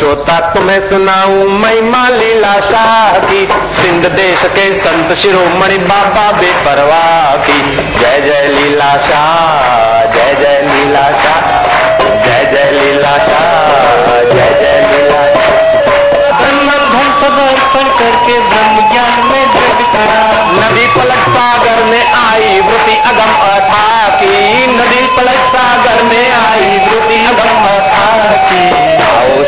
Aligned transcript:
श्रोता 0.00 0.38
तुम्हें 0.52 0.78
सुनाऊं 0.80 1.48
महिमा 1.60 2.02
लीला 2.08 2.52
शाह 2.60 3.16
की 3.24 3.40
सिंध 3.72 4.04
देश 4.12 4.44
के 4.54 4.62
संत 4.74 5.12
शिरोमणि 5.22 5.76
बाबा 5.90 6.24
बेपरवाह 6.38 7.36
की। 7.44 7.58
जय 7.98 8.20
जय 8.20 8.46
लीला 8.54 8.88
शाह 9.08 10.06
जय 10.14 10.34
जय 10.40 10.56
लीला 10.68 11.04
शाह 11.24 11.44
जय 12.24 12.48
जय 12.52 12.70
लीला 12.72 13.12
शाह 13.26 14.08
जय 14.30 14.48
जय 14.62 14.80
लीला 14.88 15.20
धन 16.40 16.66
धन 16.92 17.10
सब 17.20 17.36
अर्पण 17.42 17.92
करके 17.98 18.38
ब्रह्म 18.48 18.88
ज्ञान 18.92 19.22
में 19.28 19.44
जग 19.54 19.84
करा। 19.92 20.22
नदी 20.54 20.86
पलक 20.96 21.28
सागर 21.36 21.84
में 21.90 22.12
आई 22.22 22.60
वृति 22.60 22.96
अगम 23.10 23.36
अथा 23.50 24.08
की। 24.20 24.66
नदी 24.76 25.06
पलक 25.16 25.46
सागर 25.52 26.02
में 26.02 26.32
आई 26.32 26.78
वृति 26.86 27.24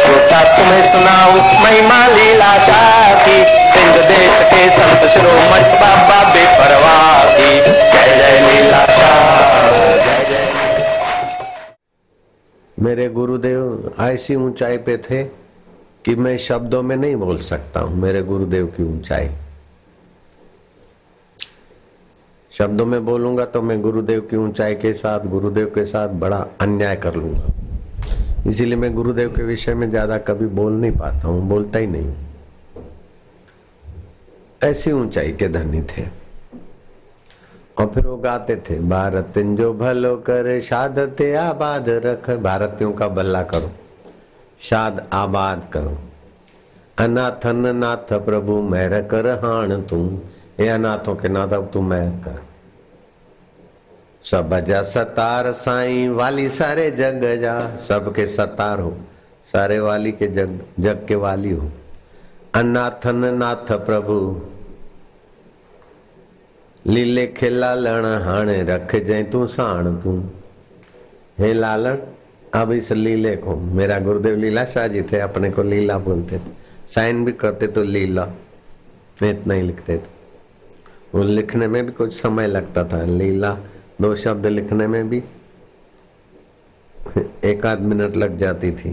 श्रोता 0.02 0.42
तुम्हें 0.56 0.82
सुनाऊं, 0.84 1.34
महिमा 1.64 2.06
लीला 2.08 2.52
शाह 2.58 3.24
सिंध 3.24 3.96
देश 4.08 4.40
के 4.52 4.68
संत 4.70 5.08
शिरोमणि 5.10 5.74
बाबा 5.82 6.22
बेपरवाह। 6.32 7.36
जय 7.38 8.16
जय 8.16 8.40
लीला 8.43 8.84
शाह 8.88 9.20
मेरे 12.79 13.08
गुरुदेव, 13.10 13.93
ऐसी 14.00 14.34
ऊंचाई 14.36 14.76
पे 14.79 14.96
थे 15.00 15.22
कि 16.04 16.14
मैं 16.16 16.36
शब्दों 16.40 16.82
में 16.82 16.96
नहीं 16.96 17.16
बोल 17.16 17.38
सकता 17.40 17.80
हूँ, 17.80 17.96
मेरे 17.96 18.22
गुरुदेव 18.22 18.66
की 18.76 18.82
ऊंचाई। 18.84 19.29
शब्दों 22.52 22.86
में 22.86 23.04
बोलूँगा 23.07 23.44
तो 23.44 23.62
मैं 23.62 23.80
गुरुदेव 23.82 24.21
की 24.30 24.36
ऊंचाई 24.36 24.74
के 24.74 24.93
साथ, 24.94 25.21
गुरुदेव 25.26 25.66
के 25.74 25.84
साथ 25.86 26.08
बड़ा 26.21 26.46
अन्याय 26.60 26.96
कर 26.96 27.14
लूँगा। 27.14 27.71
इसीलिए 28.48 28.76
मैं 28.76 28.92
गुरुदेव 28.94 29.34
के 29.34 29.42
विषय 29.44 29.74
में 29.74 29.88
ज़्यादा 29.90 30.18
कभी 30.20 30.46
बोल 30.48 30.72
नहीं 30.72 30.90
पाता 30.90 31.28
हूँ, 31.28 31.48
बोलता 31.48 31.78
ही 31.78 31.86
नहीं 31.86 32.12
ऐसी 34.62 34.92
ऊंचाई 34.92 35.32
के 35.32 35.48
धनी 35.48 35.82
थे। 35.82 36.02
और 37.76 37.86
फिर 37.94 38.06
वो 38.06 38.16
गाते 38.16 38.56
थे, 38.68 38.78
भारत 38.80 39.38
जो 39.38 39.72
भलो 39.74 40.16
करे 40.26 40.60
शादते 40.60 41.34
आबाद 41.36 41.88
रख। 42.04 42.30
भारतीयों 42.42 42.92
का 42.92 43.08
भला 43.10 43.42
करो, 43.44 43.70
शाद 44.60 45.06
आबाद 45.12 45.68
करो। 45.72 45.96
अनाथन 46.98 47.74
नाथ 47.77 48.12
प्रभु 48.24 48.60
मैर 48.62 49.00
कर 49.04 49.28
हाण 49.44 49.80
तू। 49.82 49.98
ये 50.60 50.68
अनाथों 50.68 51.14
के 51.16 51.28
नाथ 51.28 51.52
अब 51.52 51.70
तू 51.72 51.80
मैर 51.82 52.10
कर। 52.24 52.40
सब 54.24 54.58
जा 54.60 54.82
सतार 54.82 55.50
साईं 55.52 56.08
वाली 56.08 56.48
सारे 56.48 56.90
जग 56.90 57.24
जा। 57.40 57.58
सबके 57.76 58.26
सतार 58.26 58.80
हो, 58.80 58.96
सारे 59.46 59.78
वाली 59.78 60.12
के 60.12 60.26
जग 60.26 60.58
जग 60.80 61.04
के 61.08 61.14
वाली 61.14 61.50
हो। 61.50 61.70
अनाथन 62.54 63.24
नाथ 63.34 63.72
प्रभु, 63.78 64.16
लीले 66.84 67.26
खे 67.26 67.50
लालण 67.50 68.06
हाणे 68.22 68.62
रख 68.62 68.94
जय 68.96 69.22
तू, 69.22 69.46
साण 69.46 69.96
तू। 69.96 70.18
हे 71.38 71.52
लालण, 71.54 71.98
अब 72.54 72.72
इस 72.72 72.92
लीले 72.92 73.36
को, 73.36 73.56
मेरा 73.56 73.98
गुरुदेव 73.98 74.36
लीला 74.36 74.64
शाह 74.64 74.86
जी 74.86 75.02
थे, 75.02 75.20
अपने 75.20 75.50
को 75.50 75.62
लीला 75.62 75.98
बोलते 75.98 76.38
थे। 76.38 76.50
साइन 76.86 77.24
भी 77.24 77.32
करते 77.32 77.66
तो 77.66 77.82
लीला, 77.82 78.28
इतना 79.22 79.54
ही 79.54 79.62
लिखते 79.62 79.96
थे। 79.96 80.10
वो 81.14 81.22
लिखने 81.22 81.66
में 81.66 81.84
भी 81.86 81.92
कुछ 81.92 82.20
समय 82.22 82.46
लगता 82.46 82.84
था। 82.84 83.02
लीला 83.02 83.56
दो 84.03 84.14
शब्द 84.17 84.47
लिखने 84.47 84.86
में 84.86 85.08
भी 85.08 85.22
एक 87.45 87.67
आध 87.67 87.81
मिनट 87.81 88.17
लग 88.17 88.36
जाती 88.36 88.70
थी। 88.72 88.91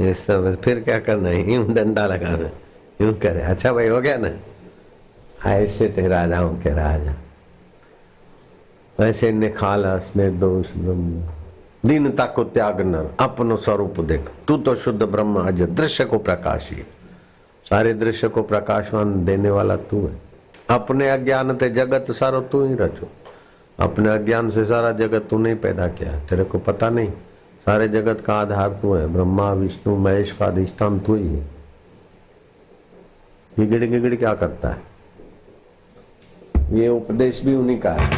ये 0.00 0.12
सब, 0.14 0.60
फिर 0.62 0.80
क्या 0.80 0.98
करना 0.98 1.28
है? 1.28 1.52
यूँ 1.52 1.72
डंडा 1.74 2.06
लगाना, 2.06 2.50
यूँ 3.00 3.14
करे। 3.14 3.42
अच्छा 3.42 3.72
भाई, 3.72 3.88
हो 3.88 4.00
गया 4.00 4.16
ना? 4.16 4.30
ऐसे 5.46 5.88
थे 5.96 6.06
राजाओं 6.08 6.54
के 6.54 6.70
राजा। 6.70 7.14
ऐसे 8.98 9.30
निखालस 9.32 10.12
निर्दोष 10.16 10.72
ब्रह्म 10.76 11.28
दीनता 11.86 12.26
को 12.26 12.44
त्याग 12.44 12.80
नर 12.80 13.10
अपनो 13.20 13.56
स्वरूप 13.56 14.00
देख। 14.00 14.28
तू 14.48 14.56
तो 14.56 14.74
शुद्ध 14.76 15.02
ब्रह्म 15.02 15.46
अज 15.46 15.62
दृश्य 15.62 16.04
को 16.04 16.18
प्रकाशी 16.18 16.82
सारे 17.66 17.94
दृश्य 17.94 18.28
को 18.28 18.42
प्रकाशवान 18.42 19.24
देने 19.24 19.50
वाला 19.50 19.76
तू 19.76 20.06
है। 20.06 20.20
अपने 20.70 21.10
अज्ञान 21.10 21.56
ते 21.56 21.70
जगत 21.70 22.10
सारो 22.10 22.40
तू 22.42 22.66
ही 22.66 22.74
रचो। 22.74 23.08
अपने 23.80 24.08
अज्ञान 24.08 24.50
से 24.50 24.64
सारा 24.64 24.90
जगत 24.92 25.26
तू 25.30 25.38
नहीं 25.38 25.56
पैदा 25.56 25.86
किया 25.88 26.18
तेरे 26.20 26.44
को 26.44 26.58
पता 26.58 26.90
नहीं, 26.90 27.10
सारे 27.66 27.88
जगत 27.88 28.20
का 28.20 28.34
आधार 28.34 28.72
तू 28.82 28.92
है। 28.94 29.06
ब्रह्मा, 29.12 29.52
विष्णु, 29.52 29.96
महेश 29.96 30.32
का 30.32 30.46
अधिष्ठान 30.46 31.00
तू 31.00 31.14
ही 31.14 31.28
है। 31.28 31.48
गिगड़ 33.58 33.84
गिगड़ 33.84 34.14
क्या 34.14 34.34
करता 34.34 34.68
है? 34.68 34.82
ये 36.72 36.88
उपदेश 36.88 37.40
भी 37.44 37.54
उन्हीं 37.54 37.78
का 37.80 37.92
है 37.92 38.10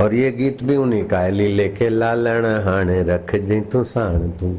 और 0.00 0.14
ये 0.14 0.30
गीत 0.30 0.62
भी 0.62 0.76
उन्हीं 0.76 1.04
का 1.04 1.20
है। 1.20 1.30
लीले 1.30 1.68
के 1.68 1.88
लालण 1.88 2.46
हाणे 2.64 3.02
रख 3.02 3.34
जी 3.36 3.60
तू 3.60 3.84
साण 3.84 4.28
तू। 4.30 4.56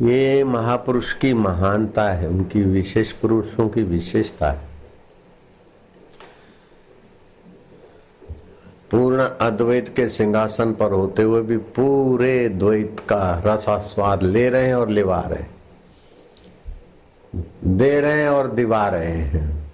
ये 0.00 0.44
महापुरुष 0.44 1.12
की 1.12 1.32
महानता 1.34 2.08
है, 2.10 2.28
उनकी 2.28 2.62
विशेष 2.62 3.12
पुरुषों 3.12 3.68
की 3.68 3.82
विशेषता 3.82 4.50
है। 4.50 4.69
अद्वैत 9.40 9.88
के 9.88 10.08
सिंहासन 10.08 10.72
पर 10.72 10.92
होते 10.92 11.22
हुए 11.22 11.42
भी 11.42 11.56
पूरे 11.56 12.48
द्वैत 12.48 12.96
का 13.00 13.42
रसास्वाद 13.46 14.22
ले 14.22 14.48
रहे 14.48 14.66
हैं 14.66 14.74
और 14.74 14.88
लिवा 14.88 15.20
रहे 15.20 15.42
हैं। 15.42 15.60
दे 17.76 18.00
रहे 18.00 18.22
हैं 18.22 18.28
और 18.28 18.52
दिवा 18.52 18.88
रहे 18.88 19.10
हैं। 19.10 19.72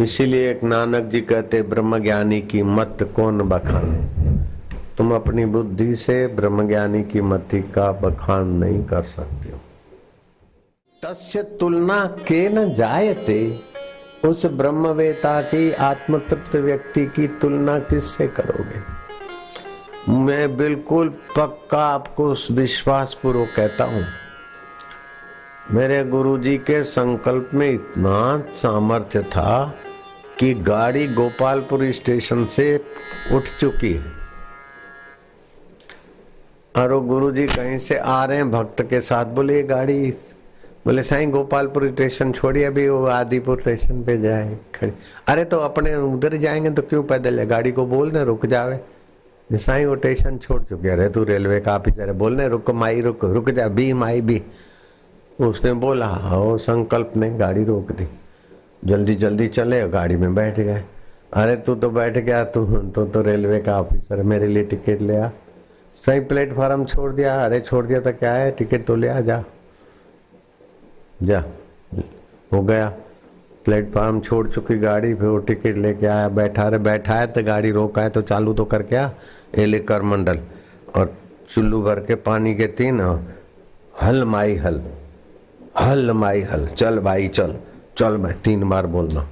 इसीलिए 0.00 0.50
एक 0.50 0.64
नानक 0.64 1.04
जी 1.04 1.20
कहते 1.20 1.62
ब्रह्म 1.62 1.98
ज्ञानी 1.98 2.40
की 2.40 2.62
मत 2.62 3.12
कौन 3.16 3.42
बखाने? 3.42 4.30
तुम 4.98 5.14
अपनी 5.14 5.44
बुद्धि 5.44 5.94
से 5.94 6.26
ब्रह्म 6.26 6.68
ज्ञानी 6.68 7.02
की 7.02 7.20
मति 7.20 7.60
का 7.60 7.92
बखान 7.92 8.48
नहीं 8.48 8.84
कर 8.84 9.02
सकते 9.02 9.52
हो। 9.52 9.60
तस्य 11.02 11.42
तुलना 11.42 12.04
के 12.04 12.48
न 12.48 12.74
जायते 12.74 13.60
उस 14.24 14.46
ब्रह्मवेता 14.46 15.40
की 15.40 15.72
आत्मतृप्त 15.72 16.56
व्यक्ति 16.56 17.06
की 17.06 17.28
तुलना 17.28 17.78
किससे 17.78 18.28
करोगे? 18.28 18.98
मैं 20.12 20.56
बिल्कुल 20.56 21.08
पक्का 21.08 21.86
आपको 21.86 22.34
विश्वास 22.50 23.18
पूर्वक 23.22 23.48
कहता 23.56 23.84
हूँ। 23.84 24.04
मेरे 25.70 26.04
गुरुजी 26.04 26.56
के 26.56 26.84
संकल्प 26.84 27.50
में 27.54 27.70
इतना 27.70 28.44
सामर्थ्य 28.54 29.22
था 29.22 29.74
कि 30.38 30.54
गाड़ी 30.54 31.06
गोपालपुर 31.08 31.92
स्टेशन 31.92 32.44
से 32.44 32.84
उठ 33.32 33.42
चुकी 33.60 33.92
है। 33.92 34.12
और 36.76 36.92
वो 36.92 37.00
गुरुजी 37.00 37.46
कहीं 37.46 37.78
से 37.78 37.98
आ 37.98 38.24
रहे 38.24 38.36
हैं, 38.36 38.50
भक्त 38.50 38.82
के 38.82 39.00
साथ 39.00 39.24
बोले 39.24 39.62
गाड़ी 39.62 40.14
बोले 40.88 41.02
साईं 41.02 41.30
गोपालपुर 41.30 41.86
स्टेशन 41.88 42.30
छोड़िए 42.32 42.64
अभी 42.64 42.88
वो 42.88 43.04
आदिपुर 43.06 43.60
स्टेशन 43.60 44.02
पे 44.04 44.16
जाए 44.18 44.56
खड़ी। 44.74 44.92
अरे 45.28 45.44
तो 45.44 45.56
अपने 45.60 45.94
उधर 45.94 46.36
जाएँगे 46.36 46.70
तो 46.70 46.82
क्यों 46.82 47.02
पैदल 47.04 47.38
है? 47.38 47.46
गाड़ी 47.46 47.72
को 47.72 47.84
बोल 47.86 48.10
रहे 48.10 48.24
रुक 48.24 48.46
जावे। 48.46 48.78
साईं 49.50 49.84
वो 49.86 49.96
स्टेशन 49.96 50.38
छोड़ 50.38 50.62
चुके 50.62 50.88
अरे 50.88 51.08
तू 51.08 51.24
रेलवे 51.24 51.58
का 51.60 51.74
ऑफिसर 51.76 52.08
है 52.08 52.12
बोलने 52.12 52.46
रुक 52.48 52.70
माई 52.70 53.00
रुक 53.00 53.24
रुक 53.24 53.50
जा 53.50 53.66
बी 53.68 53.92
माई 53.92 54.20
बी। 54.20 54.42
उसने 55.40 55.72
बोला 55.74 56.08
वो 56.30 56.56
संकल्प 56.58 57.12
ने 57.16 57.30
गाड़ी 57.30 57.64
रोक 57.64 57.92
दी। 57.92 58.08
जल्दी 58.84 59.14
जल्दी 59.16 59.48
चले 59.48 59.86
गाड़ी 59.88 60.16
में 60.16 60.34
बैठ 60.34 60.60
गए। 60.60 60.82
अरे 61.34 61.56
तू 61.56 61.74
तो 61.74 61.90
बैठ 61.90 62.18
गया 62.18 62.42
तू 62.44 62.64
तो, 62.64 63.04
तो 63.04 63.22
रेलवे 63.22 63.60
का 63.60 63.80
ऑफिसर 63.80 64.22
मेरे 64.22 64.46
लिए 64.46 64.64
टिकट 64.64 65.02
ले 65.02 65.16
आ। 65.16 65.28
सही 65.96 66.20
प्लेटफार्म 66.20 66.84
छोड़ 66.84 67.12
दिया 67.12 67.38
अरे 67.44 67.60
छोड़ 67.60 67.86
दिया 67.86 68.00
तो 68.00 68.12
क्या 68.12 68.34
है? 68.34 68.50
टिकट 68.50 68.86
तो 68.86 68.96
ले 68.96 69.08
आ 69.08 69.20
जा। 69.20 69.42
जा। 71.22 71.44
हो 72.52 72.62
गया। 72.62 72.88
प्लेटफार्म 73.64 74.20
छोड़ 74.20 74.48
चुकी 74.48 74.76
गाड़ी, 74.78 75.14
फिर 75.14 75.28
वो 75.28 75.38
टिकट 75.38 75.76
लेके 75.76 76.06
आया, 76.06 76.28
बैठा। 76.28 76.68
रहे 76.68 76.78
बैठा 76.80 77.14
है 77.14 77.26
तो 77.26 77.42
गाड़ी 77.44 77.70
रोका 77.70 78.02
है 78.02 78.10
तो 78.10 78.22
चालू 78.22 78.54
तो 78.54 78.64
कर 78.64 78.82
क्या 78.82 79.10
ये 79.58 79.66
ले 79.66 79.78
कर 79.80 80.02
मंडल। 80.02 80.40
और 80.96 81.14
चुल्लू 81.48 81.82
भर 81.82 82.00
के 82.00 82.14
पानी 82.14 82.54
के 82.54 82.66
तीन 82.78 83.00
हल 84.02 84.24
माई 84.24 84.54
हल। 84.56 84.80
हल 85.80 86.12
माई 86.12 86.40
हल। 86.42 86.66
चल 86.68 86.98
भाई, 86.98 87.28
चल। 87.28 87.54
चल 87.96 88.16
भाई 88.16 88.32
तीन 88.44 88.68
बार 88.68 88.86
बोलना 88.86 89.28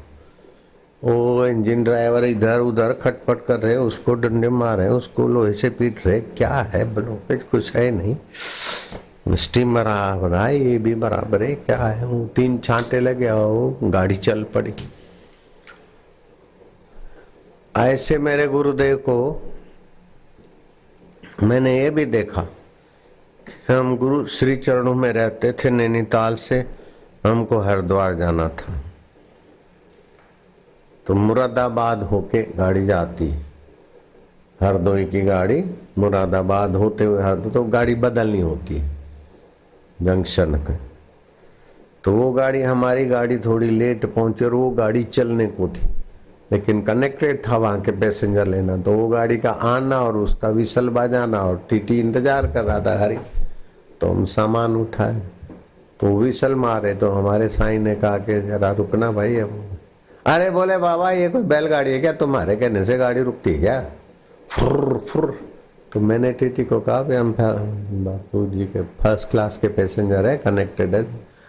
वो 1.02 1.46
इंजन 1.46 1.82
ड्राइवर 1.84 2.24
इधर 2.24 2.60
उधर 2.60 2.92
खटपट 2.92 3.44
कर 3.46 3.58
रहे 3.60 3.76
उसको 3.76 4.14
डंडे 4.14 4.48
मार 4.48 4.76
रहे 4.78 4.88
उसको 4.90 5.26
लोहे 5.28 5.52
से 5.52 5.70
पीट 5.70 6.06
रहे 6.06 6.20
क्या 6.20 6.48
है 6.48 6.84
ब्लॉकेज? 6.94 7.42
कुछ 7.42 7.74
है 7.76 7.90
नहीं। 7.90 8.16
स्टीम 9.26 9.74
बराबर 9.74 10.34
है 10.34 10.56
ये 10.56 10.78
भी 10.78 10.94
बराबर 10.94 11.42
है, 11.42 11.54
क्या 11.54 11.76
है? 11.76 12.06
वो 12.06 12.24
तीन 12.26 12.58
छांटे 12.58 13.00
लगे 13.00 13.30
वो 13.30 13.78
गाड़ी 13.84 14.16
चल 14.16 14.42
पड़ी। 14.44 14.74
ऐसे 17.76 18.18
मेरे 18.18 18.46
गुरुदेव 18.48 18.96
को 19.08 19.16
मैंने 21.42 21.78
ये 21.78 21.90
भी 21.90 22.04
देखा 22.04 22.46
हम 23.68 23.96
गुरु, 23.96 24.26
श्री 24.26 24.56
चरणों 24.56 24.94
में 24.94 25.12
रहते 25.12 25.52
थे, 25.52 25.70
नैनीताल 25.70 26.36
से 26.36 26.64
हमको 27.24 27.58
हरिद्वार 27.58 28.14
जाना 28.14 28.48
था। 28.48 28.80
तो 31.06 31.14
मुरादाबाद 31.14 32.02
होके 32.02 32.42
गाड़ी 32.56 32.86
जाती 32.86 33.28
हरदोई 34.60 35.04
की 35.04 35.20
गाड़ी 35.22 35.64
मुरादाबाद 35.98 36.74
होते 36.76 37.04
हुए 37.04 37.22
हरदोई 37.22 37.52
तो 37.52 37.62
गाड़ी 37.64 37.94
बदलनी 37.94 38.40
होती 38.40 38.76
है। 38.76 38.95
जंक्शन 40.02 40.54
पे। 40.58 40.74
तो 42.04 42.12
वो 42.12 42.30
गाड़ी, 42.32 42.62
हमारी 42.62 43.04
गाड़ी 43.06 43.38
थोड़ी 43.38 43.70
लेट 43.70 44.04
पहुँची 44.06 44.44
और 44.44 44.54
वो 44.54 44.70
गाड़ी 44.70 45.02
चलने 45.04 45.46
को 45.48 45.68
थी। 45.68 45.88
लेकिन 46.52 46.82
कनेक्टेड 46.82 47.40
था 47.48 47.56
वहाँ 47.56 47.80
के 47.80 47.92
पैसेंजर 47.92 48.46
लेना 48.46 48.76
तो 48.76 48.92
वो 48.92 49.08
गाड़ी 49.08 49.36
का 49.36 49.50
आना 49.50 50.00
और 50.00 50.16
उसका 50.16 50.48
विसल 50.48 50.88
बजाना 50.88 51.40
और 51.42 51.66
टीटी 51.70 51.98
इंतज़ार 52.00 52.46
कर 52.46 52.64
रहा 52.64 52.80
था, 52.80 52.98
हरी। 52.98 53.18
तो 54.00 54.10
हम 54.10 54.24
सामान 54.24 54.76
उठाए। 54.76 55.20
तो 56.00 56.16
विसल 56.16 56.54
मारे 56.54 56.94
तो 56.94 57.10
हमारे 57.10 57.48
साईं 57.48 57.78
ने 57.78 57.94
कहा 57.94 58.18
कि, 58.18 58.40
जरा 58.42 58.70
रुकना 58.72 59.10
भाई 59.12 59.36
अब। 59.36 59.50
अरे 60.26 60.50
बोले 60.50 60.78
बाबा, 60.78 61.10
ये 61.10 61.28
कोई 61.28 61.42
बैलगाड़ी 61.44 61.92
है 61.92 61.98
क्या? 61.98 62.12
तुम्हारे 62.12 62.56
कहने 62.56 62.84
से 62.84 62.96
गाड़ी 62.98 63.22
रुकती 63.22 63.52
है 63.52 63.58
क्या? 63.58 63.80
फुर 64.48 64.98
फुर 65.00 65.38
तो 65.96 66.00
मैंने 66.00 66.30
टीटी 66.32 66.64
को 66.64 66.78
कहा 66.86 67.18
हम 67.18 67.32
बापू 68.04 68.44
जी 68.46 68.64
के 68.66 68.80
फ़र्स्ट 69.00 69.28
क्लास 69.30 69.56
के 69.58 69.68
पैसेंजर 69.68 70.26
है 70.26 70.36
कनेक्टेड 70.36 70.94
है। 70.94 71.02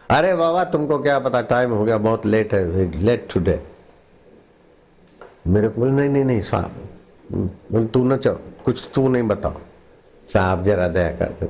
अरे 0.09 0.33
बाबा, 0.35 0.63
तुमको 0.63 0.99
क्या 0.99 1.17
पता 1.19 1.41
टाइम 1.43 1.71
हो 1.71 1.83
गया, 1.85 1.97
बहुत 1.97 2.25
लेट 2.25 2.53
है 2.53 2.91
लेट 3.03 3.27
टुडे 3.33 3.59
मेरे 5.47 5.69
को 5.69 5.81
बोले, 5.81 5.91
नहीं 5.91 6.09
नहीं 6.09 6.23
नहीं, 6.25 6.41
साहब, 6.41 6.71
बोले, 7.31 7.85
तू 7.85 8.03
न 8.03 8.17
चल, 8.17 8.37
कुछ 8.65 8.87
तू 8.95 9.07
नहीं 9.09 9.23
बताओ। 9.27 9.59
साहब 10.27 10.63
जरा 10.63 10.87
दया 10.87 11.11
करते 11.11 11.47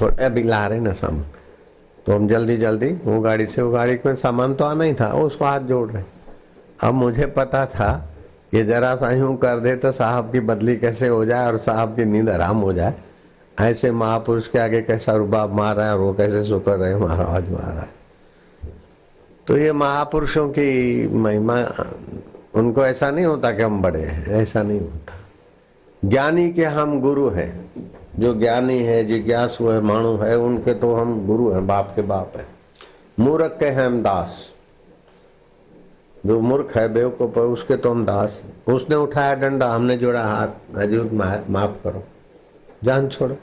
थोड़ा, 0.00 0.26
अभी 0.26 0.42
ला 0.42 0.66
रहे 0.66 0.80
ना 0.80 0.92
सामान। 0.92 1.24
तो 2.06 2.12
हम 2.12 2.28
जल्दी 2.28 2.56
जल्दी, 2.56 2.90
वो 3.04 3.20
गाड़ी 3.20 3.46
से, 3.46 3.62
वो 3.62 3.70
गाड़ी 3.70 3.98
में 4.06 4.14
सामान 4.16 4.54
तो 4.54 4.64
आना 4.64 4.84
ही 4.84 4.94
था 4.94 5.08
उसको 5.14 5.44
हाथ 5.44 5.60
जोड़ 5.72 5.88
रहे 5.90 6.04
अब 6.82 6.94
मुझे 6.94 7.26
पता 7.32 7.64
था 7.66 7.88
कि 8.52 8.64
जरा 8.64 8.96
सा 8.96 9.10
यूँ 9.10 9.36
कर 9.36 9.58
दे 9.58 9.76
तो 9.76 9.92
साहब 9.92 10.32
की 10.32 10.40
बदली 10.40 10.76
कैसे 10.76 11.08
हो 11.08 11.24
जाए 11.24 11.46
और 11.46 11.56
साहब 11.56 11.96
की 11.96 12.04
नींद 12.04 12.30
आराम 12.30 12.56
हो 12.56 12.72
जाए। 12.72 12.94
ऐसे 13.60 13.90
महापुरुष 13.90 14.48
के 14.48 14.58
आगे 14.58 14.82
कैसा 14.82 15.14
रुबाब 15.14 15.52
मार 15.52 15.76
रहा 15.76 15.86
है 15.86 15.92
और 15.92 16.00
वो 16.00 16.14
कैसे 16.14 16.44
शुक्र 16.44 16.70
रहे 16.70 16.96
महाराज 16.96 17.50
महाराज। 17.50 18.68
तो 19.46 19.56
ये 19.56 19.72
महापुरुषों 19.72 20.48
की 20.48 21.08
महिमा, 21.08 21.66
उनको 22.54 22.86
ऐसा 22.86 23.10
नहीं 23.10 23.24
होता 23.24 23.52
कि 23.52 23.62
हम 23.62 23.82
बड़े 23.82 24.00
हैं, 24.00 24.26
ऐसा 24.26 24.62
नहीं 24.62 24.80
होता। 24.80 25.14
ज्ञानी 26.04 26.52
के 26.52 26.64
हम 26.64 27.00
गुरु 27.00 27.30
हैं। 27.30 27.72
जो 28.18 28.34
ज्ञानी 28.34 28.78
है, 28.78 29.04
जिज्ञासु 29.04 29.68
है, 29.68 29.80
माणु 29.80 30.16
है, 30.16 30.38
उनके 30.38 30.74
तो 30.74 30.94
हम 30.94 31.26
गुरु 31.26 31.50
हैं, 31.50 31.66
बाप 31.66 31.92
के 31.96 32.02
बाप 32.02 32.32
है। 32.36 32.46
मूर्ख 33.20 33.56
के 33.60 33.66
हैं 33.66 33.86
हम 33.86 34.02
दास। 34.02 34.55
जो 36.26 36.40
मूर्ख 36.40 36.76
है, 36.76 36.92
बेवकूफ़ 36.92 37.38
है, 37.38 37.44
उसके 37.44 37.76
तो 37.76 37.90
हम 37.90 38.04
दास 38.06 38.42
उसने 38.68 38.96
उठाया 38.96 39.34
डंडा, 39.34 39.74
हमने 39.74 39.96
जोड़ा 39.96 40.24
हाथ। 40.24 40.78
हजूर 40.78 41.10
माफ़ 41.50 41.82
करो। 41.84 42.04
जान 42.84 43.08
छोड़ो। 43.08 43.36